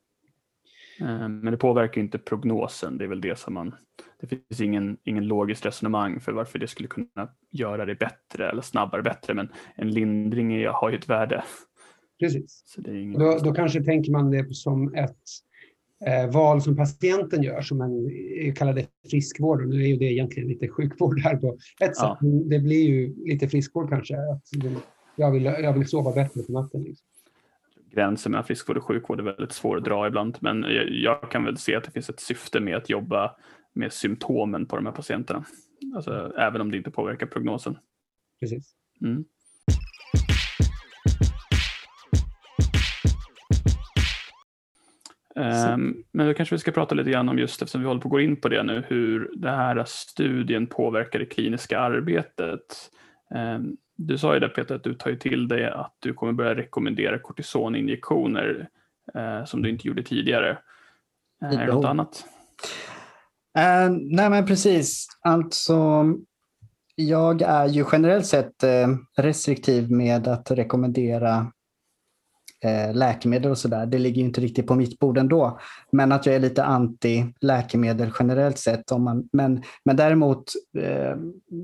[1.01, 3.75] Eh, men det påverkar inte prognosen, det är väl det som man
[4.21, 8.63] det finns ingen, ingen logiskt resonemang för varför det skulle kunna göra det bättre eller
[8.63, 11.45] snabbare bättre, men en lindring har ju ett värde.
[12.21, 12.63] Precis.
[12.67, 13.21] Så det är ingen...
[13.21, 15.17] då, då kanske tänker man det som ett
[16.07, 18.11] eh, val som patienten gör, som man
[18.57, 19.63] kallar det friskvård.
[19.63, 22.07] Och nu är ju det egentligen lite sjukvård här på ett sätt.
[22.11, 22.19] Ja.
[22.23, 24.15] Det blir ju lite friskvård kanske.
[24.15, 24.43] Att
[25.17, 26.83] jag, vill, jag vill sova bättre på natten.
[26.83, 27.10] Liksom
[27.91, 30.39] gränsen mellan friskvård och sjukvård är väldigt svår att dra ibland.
[30.41, 33.37] Men jag, jag, kan väl se att det finns ett syfte med att jobba
[33.73, 35.45] med symptomen på de här patienterna.
[35.95, 37.79] Alltså, även om det inte påverkar prognosen.
[38.41, 38.75] Precis.
[39.01, 39.25] Mm.
[45.37, 48.09] Um, men då kanske vi ska prata lite grann om just, eftersom vi håller på
[48.09, 52.91] att gå in på det nu, hur den här studien påverkar det kliniska arbetet.
[53.35, 56.55] Um, du sa ju där Peter att du tar till dig att du kommer börja
[56.55, 58.69] rekommendera kortisoninjektioner
[59.17, 60.59] uh, som du inte gjorde tidigare.
[61.43, 62.25] Uh, är det något annat?
[63.59, 65.07] Uh, nej men precis.
[65.21, 66.05] Alltså,
[66.95, 71.53] jag är ju generellt sett uh, restriktiv med att rekommendera
[72.65, 73.87] Eh, läkemedel och sådär.
[73.87, 75.59] Det ligger ju inte riktigt på mitt bord ändå.
[75.93, 78.93] Men att jag är lite anti läkemedel generellt sett.
[78.93, 80.45] Om man, men, men däremot
[80.79, 81.17] eh,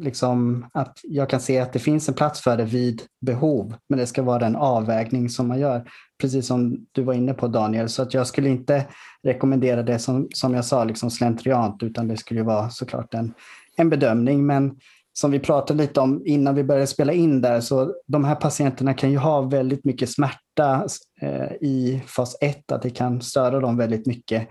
[0.03, 3.75] liksom att jag kan se att det finns en plats för det vid behov.
[3.89, 5.89] Men det ska vara den avvägning som man gör
[6.21, 8.87] precis som du var inne på Daniel, så att jag skulle inte
[9.23, 13.35] rekommendera det som, som jag sa, liksom slentriant, utan det skulle vara såklart en,
[13.77, 14.47] en bedömning.
[14.47, 14.77] Men
[15.21, 18.95] som vi pratade lite om innan vi började spela in där, så de här patienterna
[18.95, 20.87] kan ju ha väldigt mycket smärta
[21.21, 24.49] eh, i fas 1, att det kan störa dem väldigt mycket.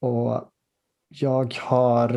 [0.00, 0.48] Och
[1.08, 2.16] jag har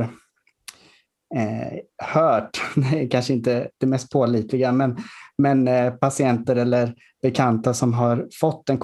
[1.36, 2.62] eh, hört,
[3.12, 4.98] kanske inte det mest pålitliga, men,
[5.38, 8.78] men eh, patienter eller bekanta som har fått en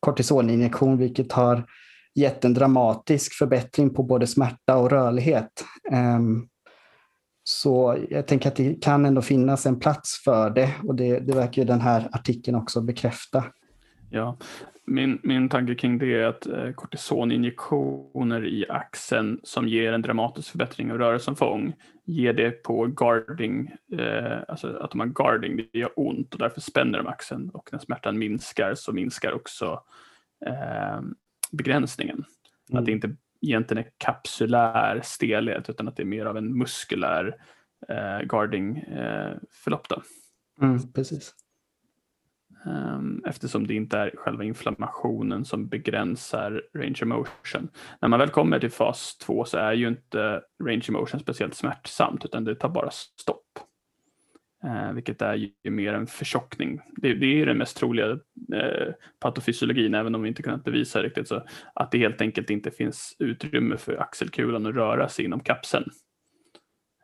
[0.00, 1.66] kortisoninjektion, vilket har
[2.14, 5.64] gett en dramatisk förbättring på både smärta och rörlighet.
[5.92, 6.48] Um,
[7.48, 11.34] så jag tänker att det kan ändå finnas en plats för det och det, det
[11.34, 13.44] verkar ju den här artikeln också bekräfta.
[14.10, 14.38] Ja,
[14.86, 20.50] min, min tanke kring det är att eh, kortisoninjektioner i axeln som ger en dramatisk
[20.50, 21.72] förbättring av rörelseomfång
[22.04, 26.60] ger det på guarding, eh, alltså att de har guarding, det gör ont och därför
[26.60, 29.82] spänner de axeln och när smärtan minskar så minskar också
[30.46, 31.00] eh,
[31.52, 32.24] begränsningen.
[32.70, 32.80] Mm.
[32.80, 37.36] Att det inte egentligen är kapsulär stelhet utan att det är mer av en muskulär
[37.88, 39.86] eh, guarding eh, förlopp.
[40.62, 41.34] Mm, precis.
[42.66, 47.68] Ehm, eftersom det inte är själva inflammationen som begränsar range of motion.
[48.00, 51.54] När man väl kommer till fas 2 så är ju inte range of motion speciellt
[51.54, 53.42] smärtsamt utan det tar bara stopp.
[54.66, 56.80] Eh, vilket är ju mer en förtjockning.
[56.96, 58.10] Det, det är den mest troliga
[58.54, 61.42] eh, patofysiologin, även om vi inte kunnat bevisa riktigt, så
[61.74, 65.90] att det helt enkelt inte finns utrymme för axelkulan att röra sig inom kapseln.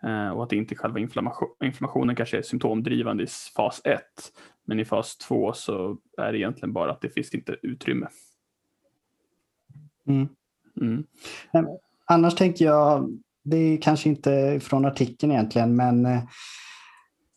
[0.02, 4.00] Eh, och att inte själva inflammation, inflammationen kanske är symptomdrivande i fas 1
[4.66, 8.08] Men i fas 2 så är det egentligen bara att det finns inte utrymme.
[10.06, 10.28] Mm.
[10.80, 11.04] Mm.
[12.04, 16.06] Annars tänker jag, det är kanske inte från artikeln egentligen, men,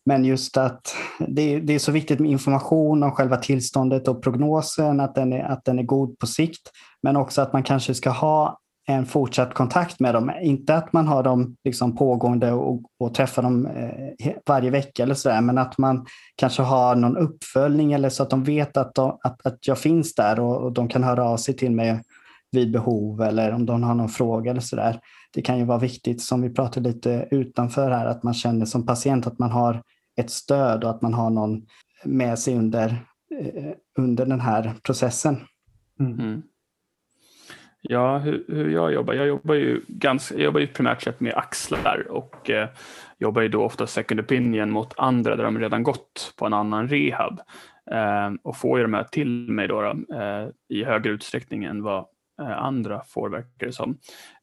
[0.06, 0.96] men just att
[1.28, 5.44] det, det, är så viktigt med information om själva tillståndet och prognosen, att den, är,
[5.44, 6.72] att den är god på sikt.
[7.04, 10.32] Men också att man kanske ska ha en fortsatt kontakt med dem.
[10.42, 15.16] Inte att man har dem liksom pågående och, och träffar dem eh, varje vecka eller
[15.16, 19.18] sådär, men att man kanske har någon uppföljning eller så att de vet att, de,
[19.24, 22.02] att, att jag finns där och, och, de kan höra av sig till mig
[22.52, 25.00] vid behov eller om de har någon fråga eller sådär.
[25.34, 28.86] Det kan ju vara viktigt, som vi pratade lite utanför här, att man känner som
[28.86, 29.82] patient att man har
[30.16, 31.66] ett stöd och att man har någon
[32.04, 32.88] med sig under,
[33.40, 35.38] eh, under den här processen.
[36.00, 36.20] Mm.
[36.20, 36.44] mm.
[37.88, 39.14] Ja, hur, hur, jag jobbar?
[39.14, 42.70] Jag jobbar ju, ganska, jag jobbar ju primärt sett med axlar och eh,
[43.20, 46.88] jobbar ju då ofta second opinion mot andra där de redan gått på en annan
[46.88, 47.40] rehab
[47.92, 51.84] eh, och får ju de här till mig då, då eh, i högre utsträckning än
[51.84, 52.06] vad
[52.42, 53.98] eh, andra får verkar det som.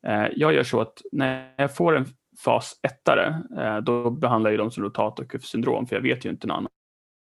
[0.07, 2.07] Eh, jag gör så att när jag får en
[2.45, 6.31] fas 1 eh, då behandlar jag dem som rotat och syndrom för jag vet ju
[6.31, 6.57] inte något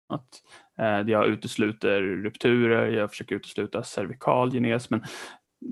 [0.09, 0.27] annat.
[0.79, 5.03] Eh, jag utesluter rupturer, jag försöker utesluta cervikal genes, men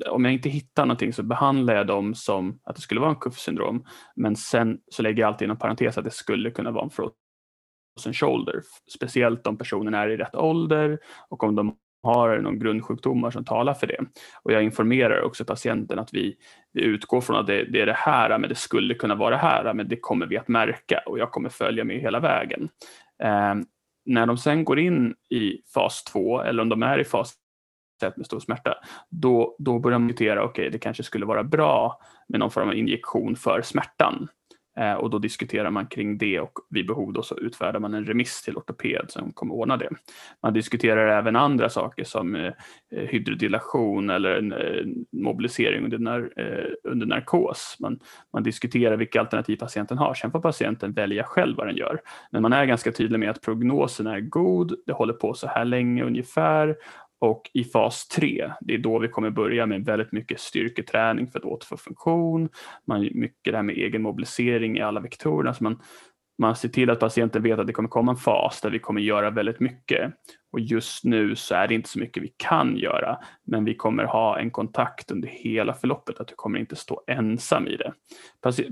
[0.10, 3.20] om jag inte hittar någonting så behandlar jag dem som att det skulle vara en
[3.20, 3.86] kuffsyndrom.
[4.16, 8.14] Men sen så lägger jag alltid inom parentes att det skulle kunna vara en frozen
[8.14, 8.62] shoulder.
[8.96, 13.74] Speciellt om personen är i rätt ålder och om de har någon grundsjukdomar som talar
[13.74, 14.00] för det.
[14.44, 16.36] Och jag informerar också patienten att vi,
[16.74, 19.42] vi utgår från att det, det, är det här, men det skulle kunna vara det
[19.42, 22.70] här, men det kommer vi att märka och jag kommer följa med hela vägen.
[23.24, 23.56] Eh,
[24.06, 27.34] när de sen går in i fas 2 eller om de är i fas
[28.04, 28.76] 1 med stor smärta,
[29.10, 32.68] då, då börjar man notera, okej, okay, det kanske skulle vara bra med någon form
[32.68, 34.28] av injektion för smärtan.
[34.80, 38.06] Eh, och då diskuterar man kring det och vid behov då så utfärdar man en
[38.06, 39.90] remiss till ortoped som kommer ordna det.
[40.44, 42.54] Man diskuterar även andra saker som eh,
[42.92, 47.78] eh, hydrodilation eller en, eh, mobilisering under, nar, eh, under narkos.
[47.80, 48.00] Man,
[48.34, 50.14] man diskuterar vilka alternativ patienten har.
[50.14, 52.00] Sen får patienten välja själv vad den gör.
[52.32, 55.66] Men man är ganska tydlig med att prognosen är god, det håller på så här
[55.66, 56.76] länge ungefär
[57.26, 61.40] och i fas 3, det är då vi kommer börja med väldigt mycket styrketräning för
[61.40, 62.50] att återfå funktion,
[62.88, 65.54] man, mycket det här med egen mobilisering i alla vektorerna.
[65.54, 65.80] Så man,
[66.38, 69.02] man ser till att patienten vet att det kommer komma en fas där vi kommer
[69.02, 70.14] göra väldigt mycket.
[70.56, 74.04] Och just nu så är det inte så mycket vi kan göra, men vi kommer
[74.04, 77.94] ha en kontakt under hela förloppet, att du kommer inte stå ensam i det.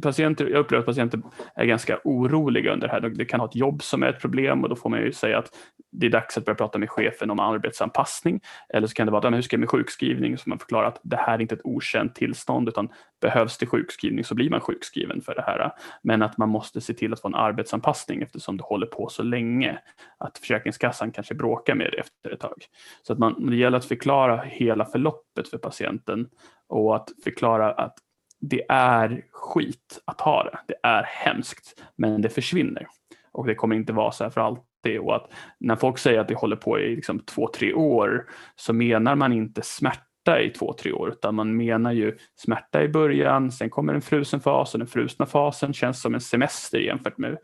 [0.01, 1.21] Patienter, jag upplever att patienter
[1.55, 3.01] är ganska oroliga under det här.
[3.01, 5.37] Det kan ha ett jobb som är ett problem och då får man ju säga
[5.37, 5.49] att
[5.91, 8.39] det är dags att börja prata med chefen om arbetsanpassning.
[8.69, 10.37] Eller så kan det vara att hur ska jag med sjukskrivning?
[10.37, 12.89] Så man förklarar att det här är inte ett okänt tillstånd utan
[13.21, 15.71] behövs det sjukskrivning så blir man sjukskriven för det här.
[16.01, 19.23] Men att man måste se till att få en arbetsanpassning eftersom det håller på så
[19.23, 19.79] länge.
[20.17, 22.65] Att Försäkringskassan kanske bråkar med det efter ett tag.
[23.01, 26.29] Så att man, det gäller att förklara hela förloppet för patienten
[26.69, 27.95] och att förklara att
[28.41, 30.59] det är skit att ha det.
[30.67, 32.87] Det är hemskt, men det försvinner.
[33.31, 34.99] Och det kommer inte vara så här för alltid.
[34.99, 38.73] Och att när folk säger att det håller på i liksom två, tre år så
[38.73, 43.51] menar man inte smärta i två, tre år, utan man menar ju smärta i början,
[43.51, 47.37] sen kommer en frusen fas och den frusna fasen känns som en semester jämfört med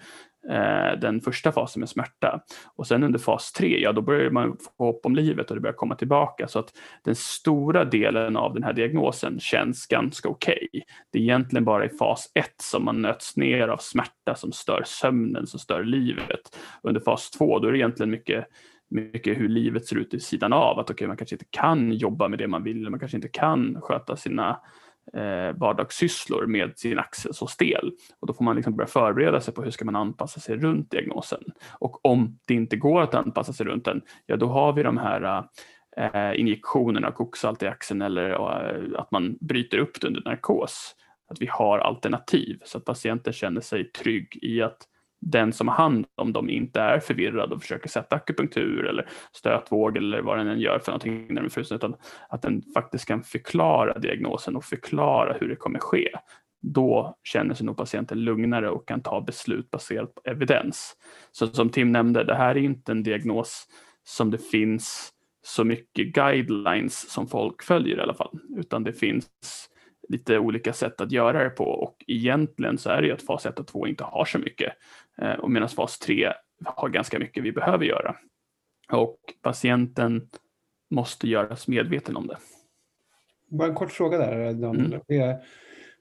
[0.47, 2.39] Eh, den första fasen med smärta.
[2.75, 5.62] Och sen under fas 3, ja då börjar man få hopp om livet och det
[5.62, 6.47] börjar komma tillbaka.
[6.47, 6.73] Så att
[7.04, 10.67] den stora delen av den här diagnosen känns ganska okej.
[10.71, 10.82] Okay.
[11.12, 14.84] Det är egentligen bara i fas 1 som man nöts ner av smärta som stör
[14.86, 16.58] sömnen, som stör livet.
[16.84, 18.45] Under fas 2 då är det egentligen mycket
[18.91, 20.80] mycket hur livet ser ut i sidan av.
[20.80, 23.82] Att okay, man kanske inte kan jobba med det man vill, man kanske inte kan
[23.82, 24.60] sköta sina
[25.13, 27.91] eh, vardagssysslor med sin axel så stel.
[28.19, 30.91] Och då får man liksom börja förbereda sig på hur ska man anpassa sig runt
[30.91, 31.43] diagnosen.
[31.71, 34.97] Och om det inte går att anpassa sig runt den, ja då har vi de
[34.97, 35.43] här
[35.97, 40.95] eh, injektionerna av koksalt i axeln eller eh, att man bryter upp det under narkos.
[41.29, 44.77] Att vi har alternativ så att patienten känner sig trygg i att
[45.21, 49.97] den som har hand om dem inte är förvirrad och försöker sätta akupunktur eller stötvåg
[49.97, 51.95] eller vad den än gör för någonting när de är frusen, utan
[52.29, 56.09] att den faktiskt kan förklara diagnosen och förklara hur det kommer ske.
[56.61, 60.95] Då känner sig nog patienten lugnare och kan ta beslut baserat på evidens.
[61.31, 63.67] Så som Tim nämnde, det här är inte en diagnos
[64.03, 65.13] som det finns
[65.45, 69.25] så mycket guidelines som folk följer i alla fall, utan det finns
[70.10, 73.45] lite olika sätt att göra det på och egentligen så är det ju att fas
[73.45, 74.73] 1 och 2 inte har så mycket
[75.21, 76.33] eh, och medan fas 3
[76.65, 78.15] har ganska mycket vi behöver göra.
[78.91, 80.29] Och patienten
[80.89, 82.37] måste göras medveten om det.
[83.49, 85.01] Bara en kort fråga där Daniel.
[85.07, 85.37] Mm.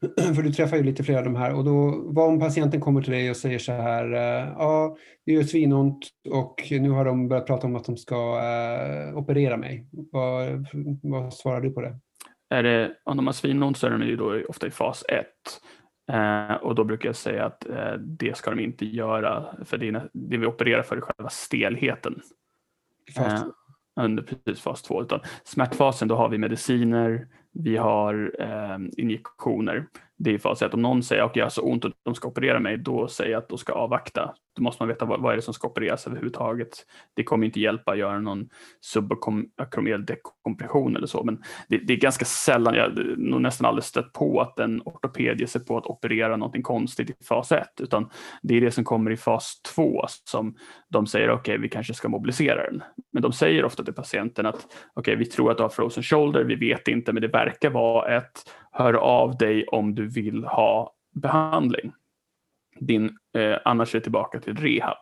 [0.35, 3.03] för du träffar ju lite fler av de här och då, vad om patienten kommer
[3.03, 4.97] till dig och säger så här, eh, ja,
[5.27, 9.57] det gör svinont och nu har de börjat prata om att de ska uh, operera
[9.57, 9.87] mig.
[9.93, 10.67] Vad,
[11.03, 11.99] vad svarar du på det?
[12.51, 15.27] Är det om de har svinont så är de ju då ofta i fas 1.
[16.13, 19.89] Eh, och då brukar jag säga att eh, det ska de inte göra, för det,
[19.89, 22.21] är, det vi opererar för är själva stelheten.
[23.17, 23.45] Eh,
[24.01, 25.03] under precis fas 2.
[25.03, 29.87] Utan smärtfasen, då har vi mediciner, vi har eh, injektioner.
[30.19, 30.75] Det är fas 1.
[30.75, 33.09] Om någon säger att okay, jag har så ont och de ska operera mig, då
[33.09, 34.35] säger jag att de ska avvakta.
[34.57, 36.69] Då måste man veta vad, vad är det som ska opereras överhuvudtaget.
[37.17, 38.49] Det kommer inte hjälpa att göra någon
[38.81, 43.85] subakromiell dekompression eller så, men det, det, är ganska sällan, jag har nog nästan aldrig
[43.85, 47.69] stött på att en ortoped ger sig på att operera någonting konstigt i fas 1,
[47.81, 48.11] utan
[48.43, 50.55] det är det som kommer i fas 2 som
[50.89, 52.83] de säger, okej, okay, vi kanske ska mobilisera den.
[53.13, 56.03] Men de säger ofta till patienten att, okej, okay, vi tror att du har frozen
[56.03, 58.33] shoulder, vi vet inte, men det verkar vara ett
[58.73, 61.93] hör av dig om du vill ha behandling.
[62.81, 64.99] Din, eh, annars är det tillbaka till rehab.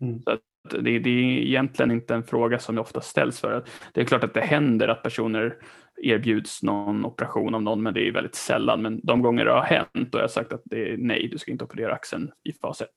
[0.00, 0.22] Mm.
[0.22, 0.38] Så
[0.80, 3.64] det, det, är egentligen inte en fråga som ofta ställs för.
[3.94, 5.56] Det är klart att det händer att personer
[6.02, 8.82] erbjuds någon operation av någon, men det är väldigt sällan.
[8.82, 11.50] Men de gånger det har hänt, har jag sagt att det är nej, du ska
[11.50, 12.88] inte operera axeln i fas 1.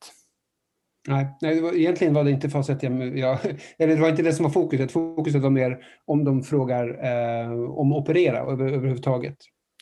[1.08, 2.84] Nej, nej var, egentligen var det inte fas 1.
[2.84, 3.40] Jag, jag,
[3.78, 4.92] eller det var inte det som var fokuset.
[4.92, 9.38] Fokuset var mer om de frågar eh, om operera över, överhuvudtaget.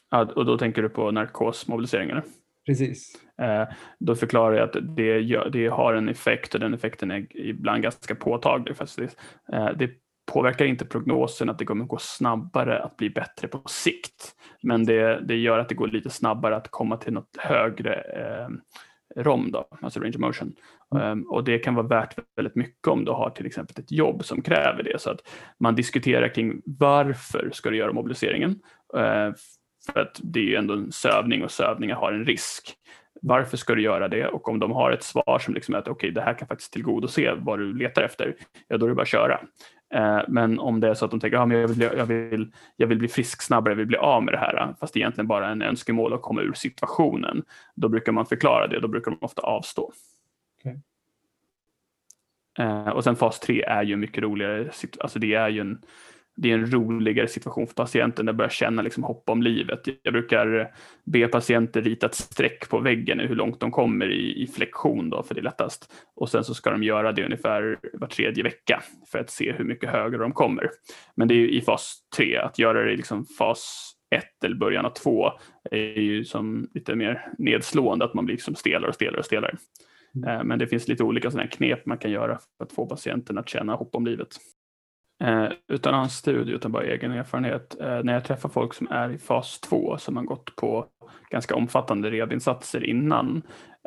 [0.10, 2.24] Ja, och då tänker du på narkosmobiliseringar?
[2.66, 3.14] Precis.
[3.42, 3.68] Eh,
[4.00, 7.84] då förklarar jag att det, gör, det, har en effekt och den effekten är ibland
[7.84, 8.78] ganska påtaglig.
[8.78, 9.16] Fast det,
[9.54, 9.90] eh, det
[10.32, 14.36] påverkar inte prognosen att det kommer gå snabbare att bli bättre på sikt.
[14.62, 18.50] Men det, det gör att det går lite snabbare att komma till något högre eh,
[19.16, 20.56] ROM, då, alltså range of motion.
[20.96, 21.12] Mm.
[21.12, 24.26] Um, och det kan vara värt väldigt mycket om du har till exempel ett jobb
[24.26, 25.02] som kräver det.
[25.02, 25.20] Så att
[25.60, 28.60] man diskuterar kring varför ska du göra mobiliseringen?
[28.96, 29.34] Uh,
[29.94, 32.76] för att det är ju ändå en sövning och sövningar har en risk.
[33.22, 34.28] Varför ska du göra det?
[34.28, 36.48] Och om de har ett svar som liksom är att okej, okay, det här kan
[36.48, 38.36] faktiskt tillgodose vad du letar efter,
[38.68, 39.40] ja då är det bara att köra.
[39.94, 42.52] Eh, men om det är så att de tänker att ja, jag, vill, jag, vill,
[42.76, 45.02] jag vill bli frisk snabbare, jag vill bli av med det här, fast det är
[45.02, 47.44] egentligen bara en önskemål att komma ur situationen,
[47.76, 49.92] då brukar man förklara det, då brukar de ofta avstå.
[50.60, 50.78] Okay.
[52.60, 55.82] Eh, och sen fas 3 är ju mycket roligare, alltså det är ju en
[56.38, 59.80] det är en roligare situation för patienten där börjar känna liksom hopp om livet.
[60.04, 60.74] Jag brukar
[61.06, 65.24] be patienter rita ett streck på väggen hur långt de kommer i, i flexion då,
[65.24, 65.94] för det är lättast.
[66.16, 69.66] Och sen så ska de göra det ungefär var tredje vecka för att se hur
[69.66, 70.70] mycket högre de kommer.
[71.16, 74.86] Men det är i fas 3, att göra det i liksom fas 1 eller början
[74.86, 75.32] av 2
[75.72, 79.58] är ju som lite mer nedslående, att man blir liksom stelare och stelare och stelare.
[80.16, 80.30] Mm.
[80.30, 83.38] Eh, men det finns lite olika sådana knep man kan göra för att få patienten
[83.38, 84.38] att känna hopp om livet.
[85.24, 87.80] Eh, utan hans studie, utan bara egen erfarenhet.
[87.82, 90.86] Eh, när jag träffar folk som är i fas 2, som har gått på
[91.30, 93.42] ganska omfattande rehabinsatser innan,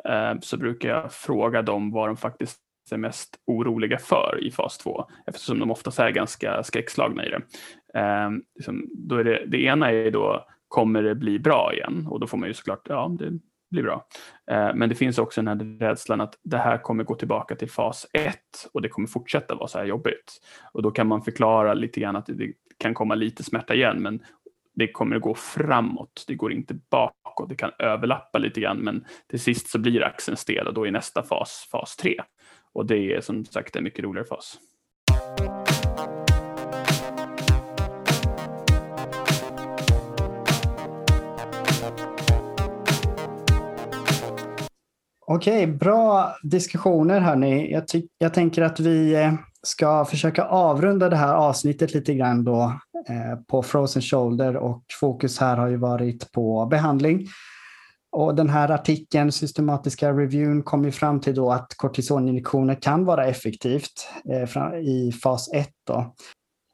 [0.09, 2.59] eh, så brukar jag fråga dem vad de faktiskt
[2.91, 7.41] är mest oroliga för i fas 2, eftersom de oftast är ganska skräckslagna i det.
[7.99, 12.07] Eh, liksom, då är det, det ena är då, kommer det bli bra igen?
[12.09, 13.39] Och då får man ju såklart, ja, det
[13.71, 14.07] blir bra.
[14.51, 17.69] Eh, men det finns också den här rädslan att det här kommer gå tillbaka till
[17.69, 18.35] fas 1
[18.73, 20.41] och det kommer fortsätta vara så här jobbigt.
[20.73, 24.19] Och då kan man förklara lite grann att det kan komma lite smärta igen men
[24.75, 29.05] det kommer att gå framåt, det går inte bakåt, det kan överlappa lite grann men
[29.27, 32.21] till sist så blir axeln stel och då är nästa fas fas 3.
[32.73, 34.57] Och det är som sagt en mycket roligare fas.
[45.33, 47.71] Okej, bra diskussioner hörni.
[47.71, 47.83] Jag,
[48.17, 52.79] jag tänker att vi eh, ska försöka avrunda det här avsnittet lite grann då
[53.09, 57.27] eh, på Frozen Shoulder och fokus här har ju varit på behandling.
[58.11, 63.25] Och den här artikeln, systematiska reviewn, kom ju fram till då att kortisoninjektioner kan vara
[63.25, 66.15] effektivt eh, i fas 1 då,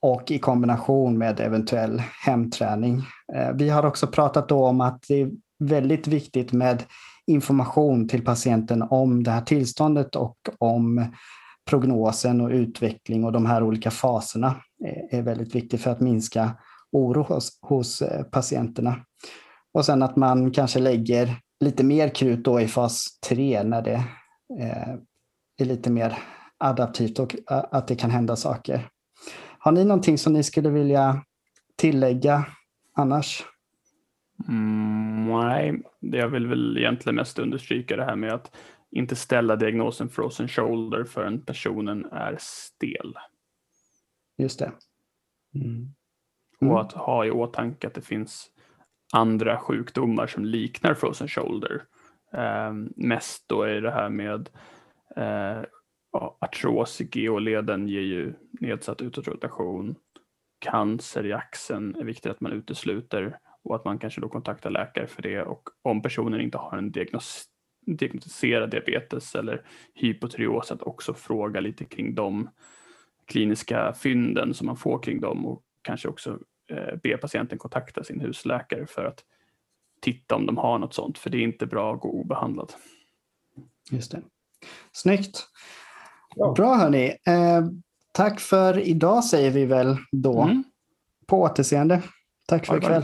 [0.02, 3.04] och i kombination med eventuell hemträning.
[3.36, 6.84] Eh, vi har också pratat då om att det är väldigt viktigt med
[7.28, 11.06] information till patienten om det här tillståndet och om
[11.70, 14.48] prognosen och utveckling och de här olika faserna
[14.86, 16.52] eh, är väldigt viktigt för att minska
[16.92, 18.96] oro hos, hos eh, patienterna.
[19.74, 24.04] Och sen att man kanske lägger lite mer krut då i fas 3 när det
[24.60, 24.94] eh,
[25.58, 26.18] är lite mer
[26.58, 28.90] adaptivt och eh, att det kan hända saker.
[29.60, 31.24] Har ni någonting som ni skulle vilja
[31.76, 32.46] tillägga
[32.96, 33.44] annars?
[34.48, 38.56] Mm, nej, jag vill väl egentligen mest understryka det här med att
[38.92, 43.14] inte ställa diagnosen frozen shoulder förrän personen är stel.
[44.38, 44.72] Just det.
[45.56, 45.94] Mm.
[46.62, 46.74] Mm.
[46.74, 48.52] Och att ha i åtanke att det finns
[49.14, 51.84] andra sjukdomar som liknar frozen shoulder.
[52.34, 54.50] Eh, mest då är det här med
[55.16, 55.64] eh,
[56.40, 59.96] artros i geoleden ger ju nedsatt utåtrotation.
[60.60, 63.40] Cancer i axeln är viktigt att man utesluter
[63.70, 66.92] och att man kanske då kontaktar läkare för det och om personen inte har en
[66.92, 67.46] diagnos
[67.86, 72.50] diagnostiserad diabetes eller hypotyreos att också fråga lite kring de
[73.26, 76.40] kliniska fynden som man får kring dem och kanske också
[76.70, 79.24] eh, be patienten kontakta sin husläkare för att
[80.02, 82.74] titta om de har något sånt, för det är inte bra att gå obehandlad.
[83.92, 84.22] Just det.
[84.92, 85.48] Snyggt.
[86.36, 86.54] Ja.
[86.58, 87.06] Bra hörni.
[87.28, 87.66] Eh,
[88.14, 90.42] tack för idag säger vi väl då.
[90.42, 90.64] Mm.
[91.28, 92.02] På återseende.
[92.48, 93.04] Tack för ikväll.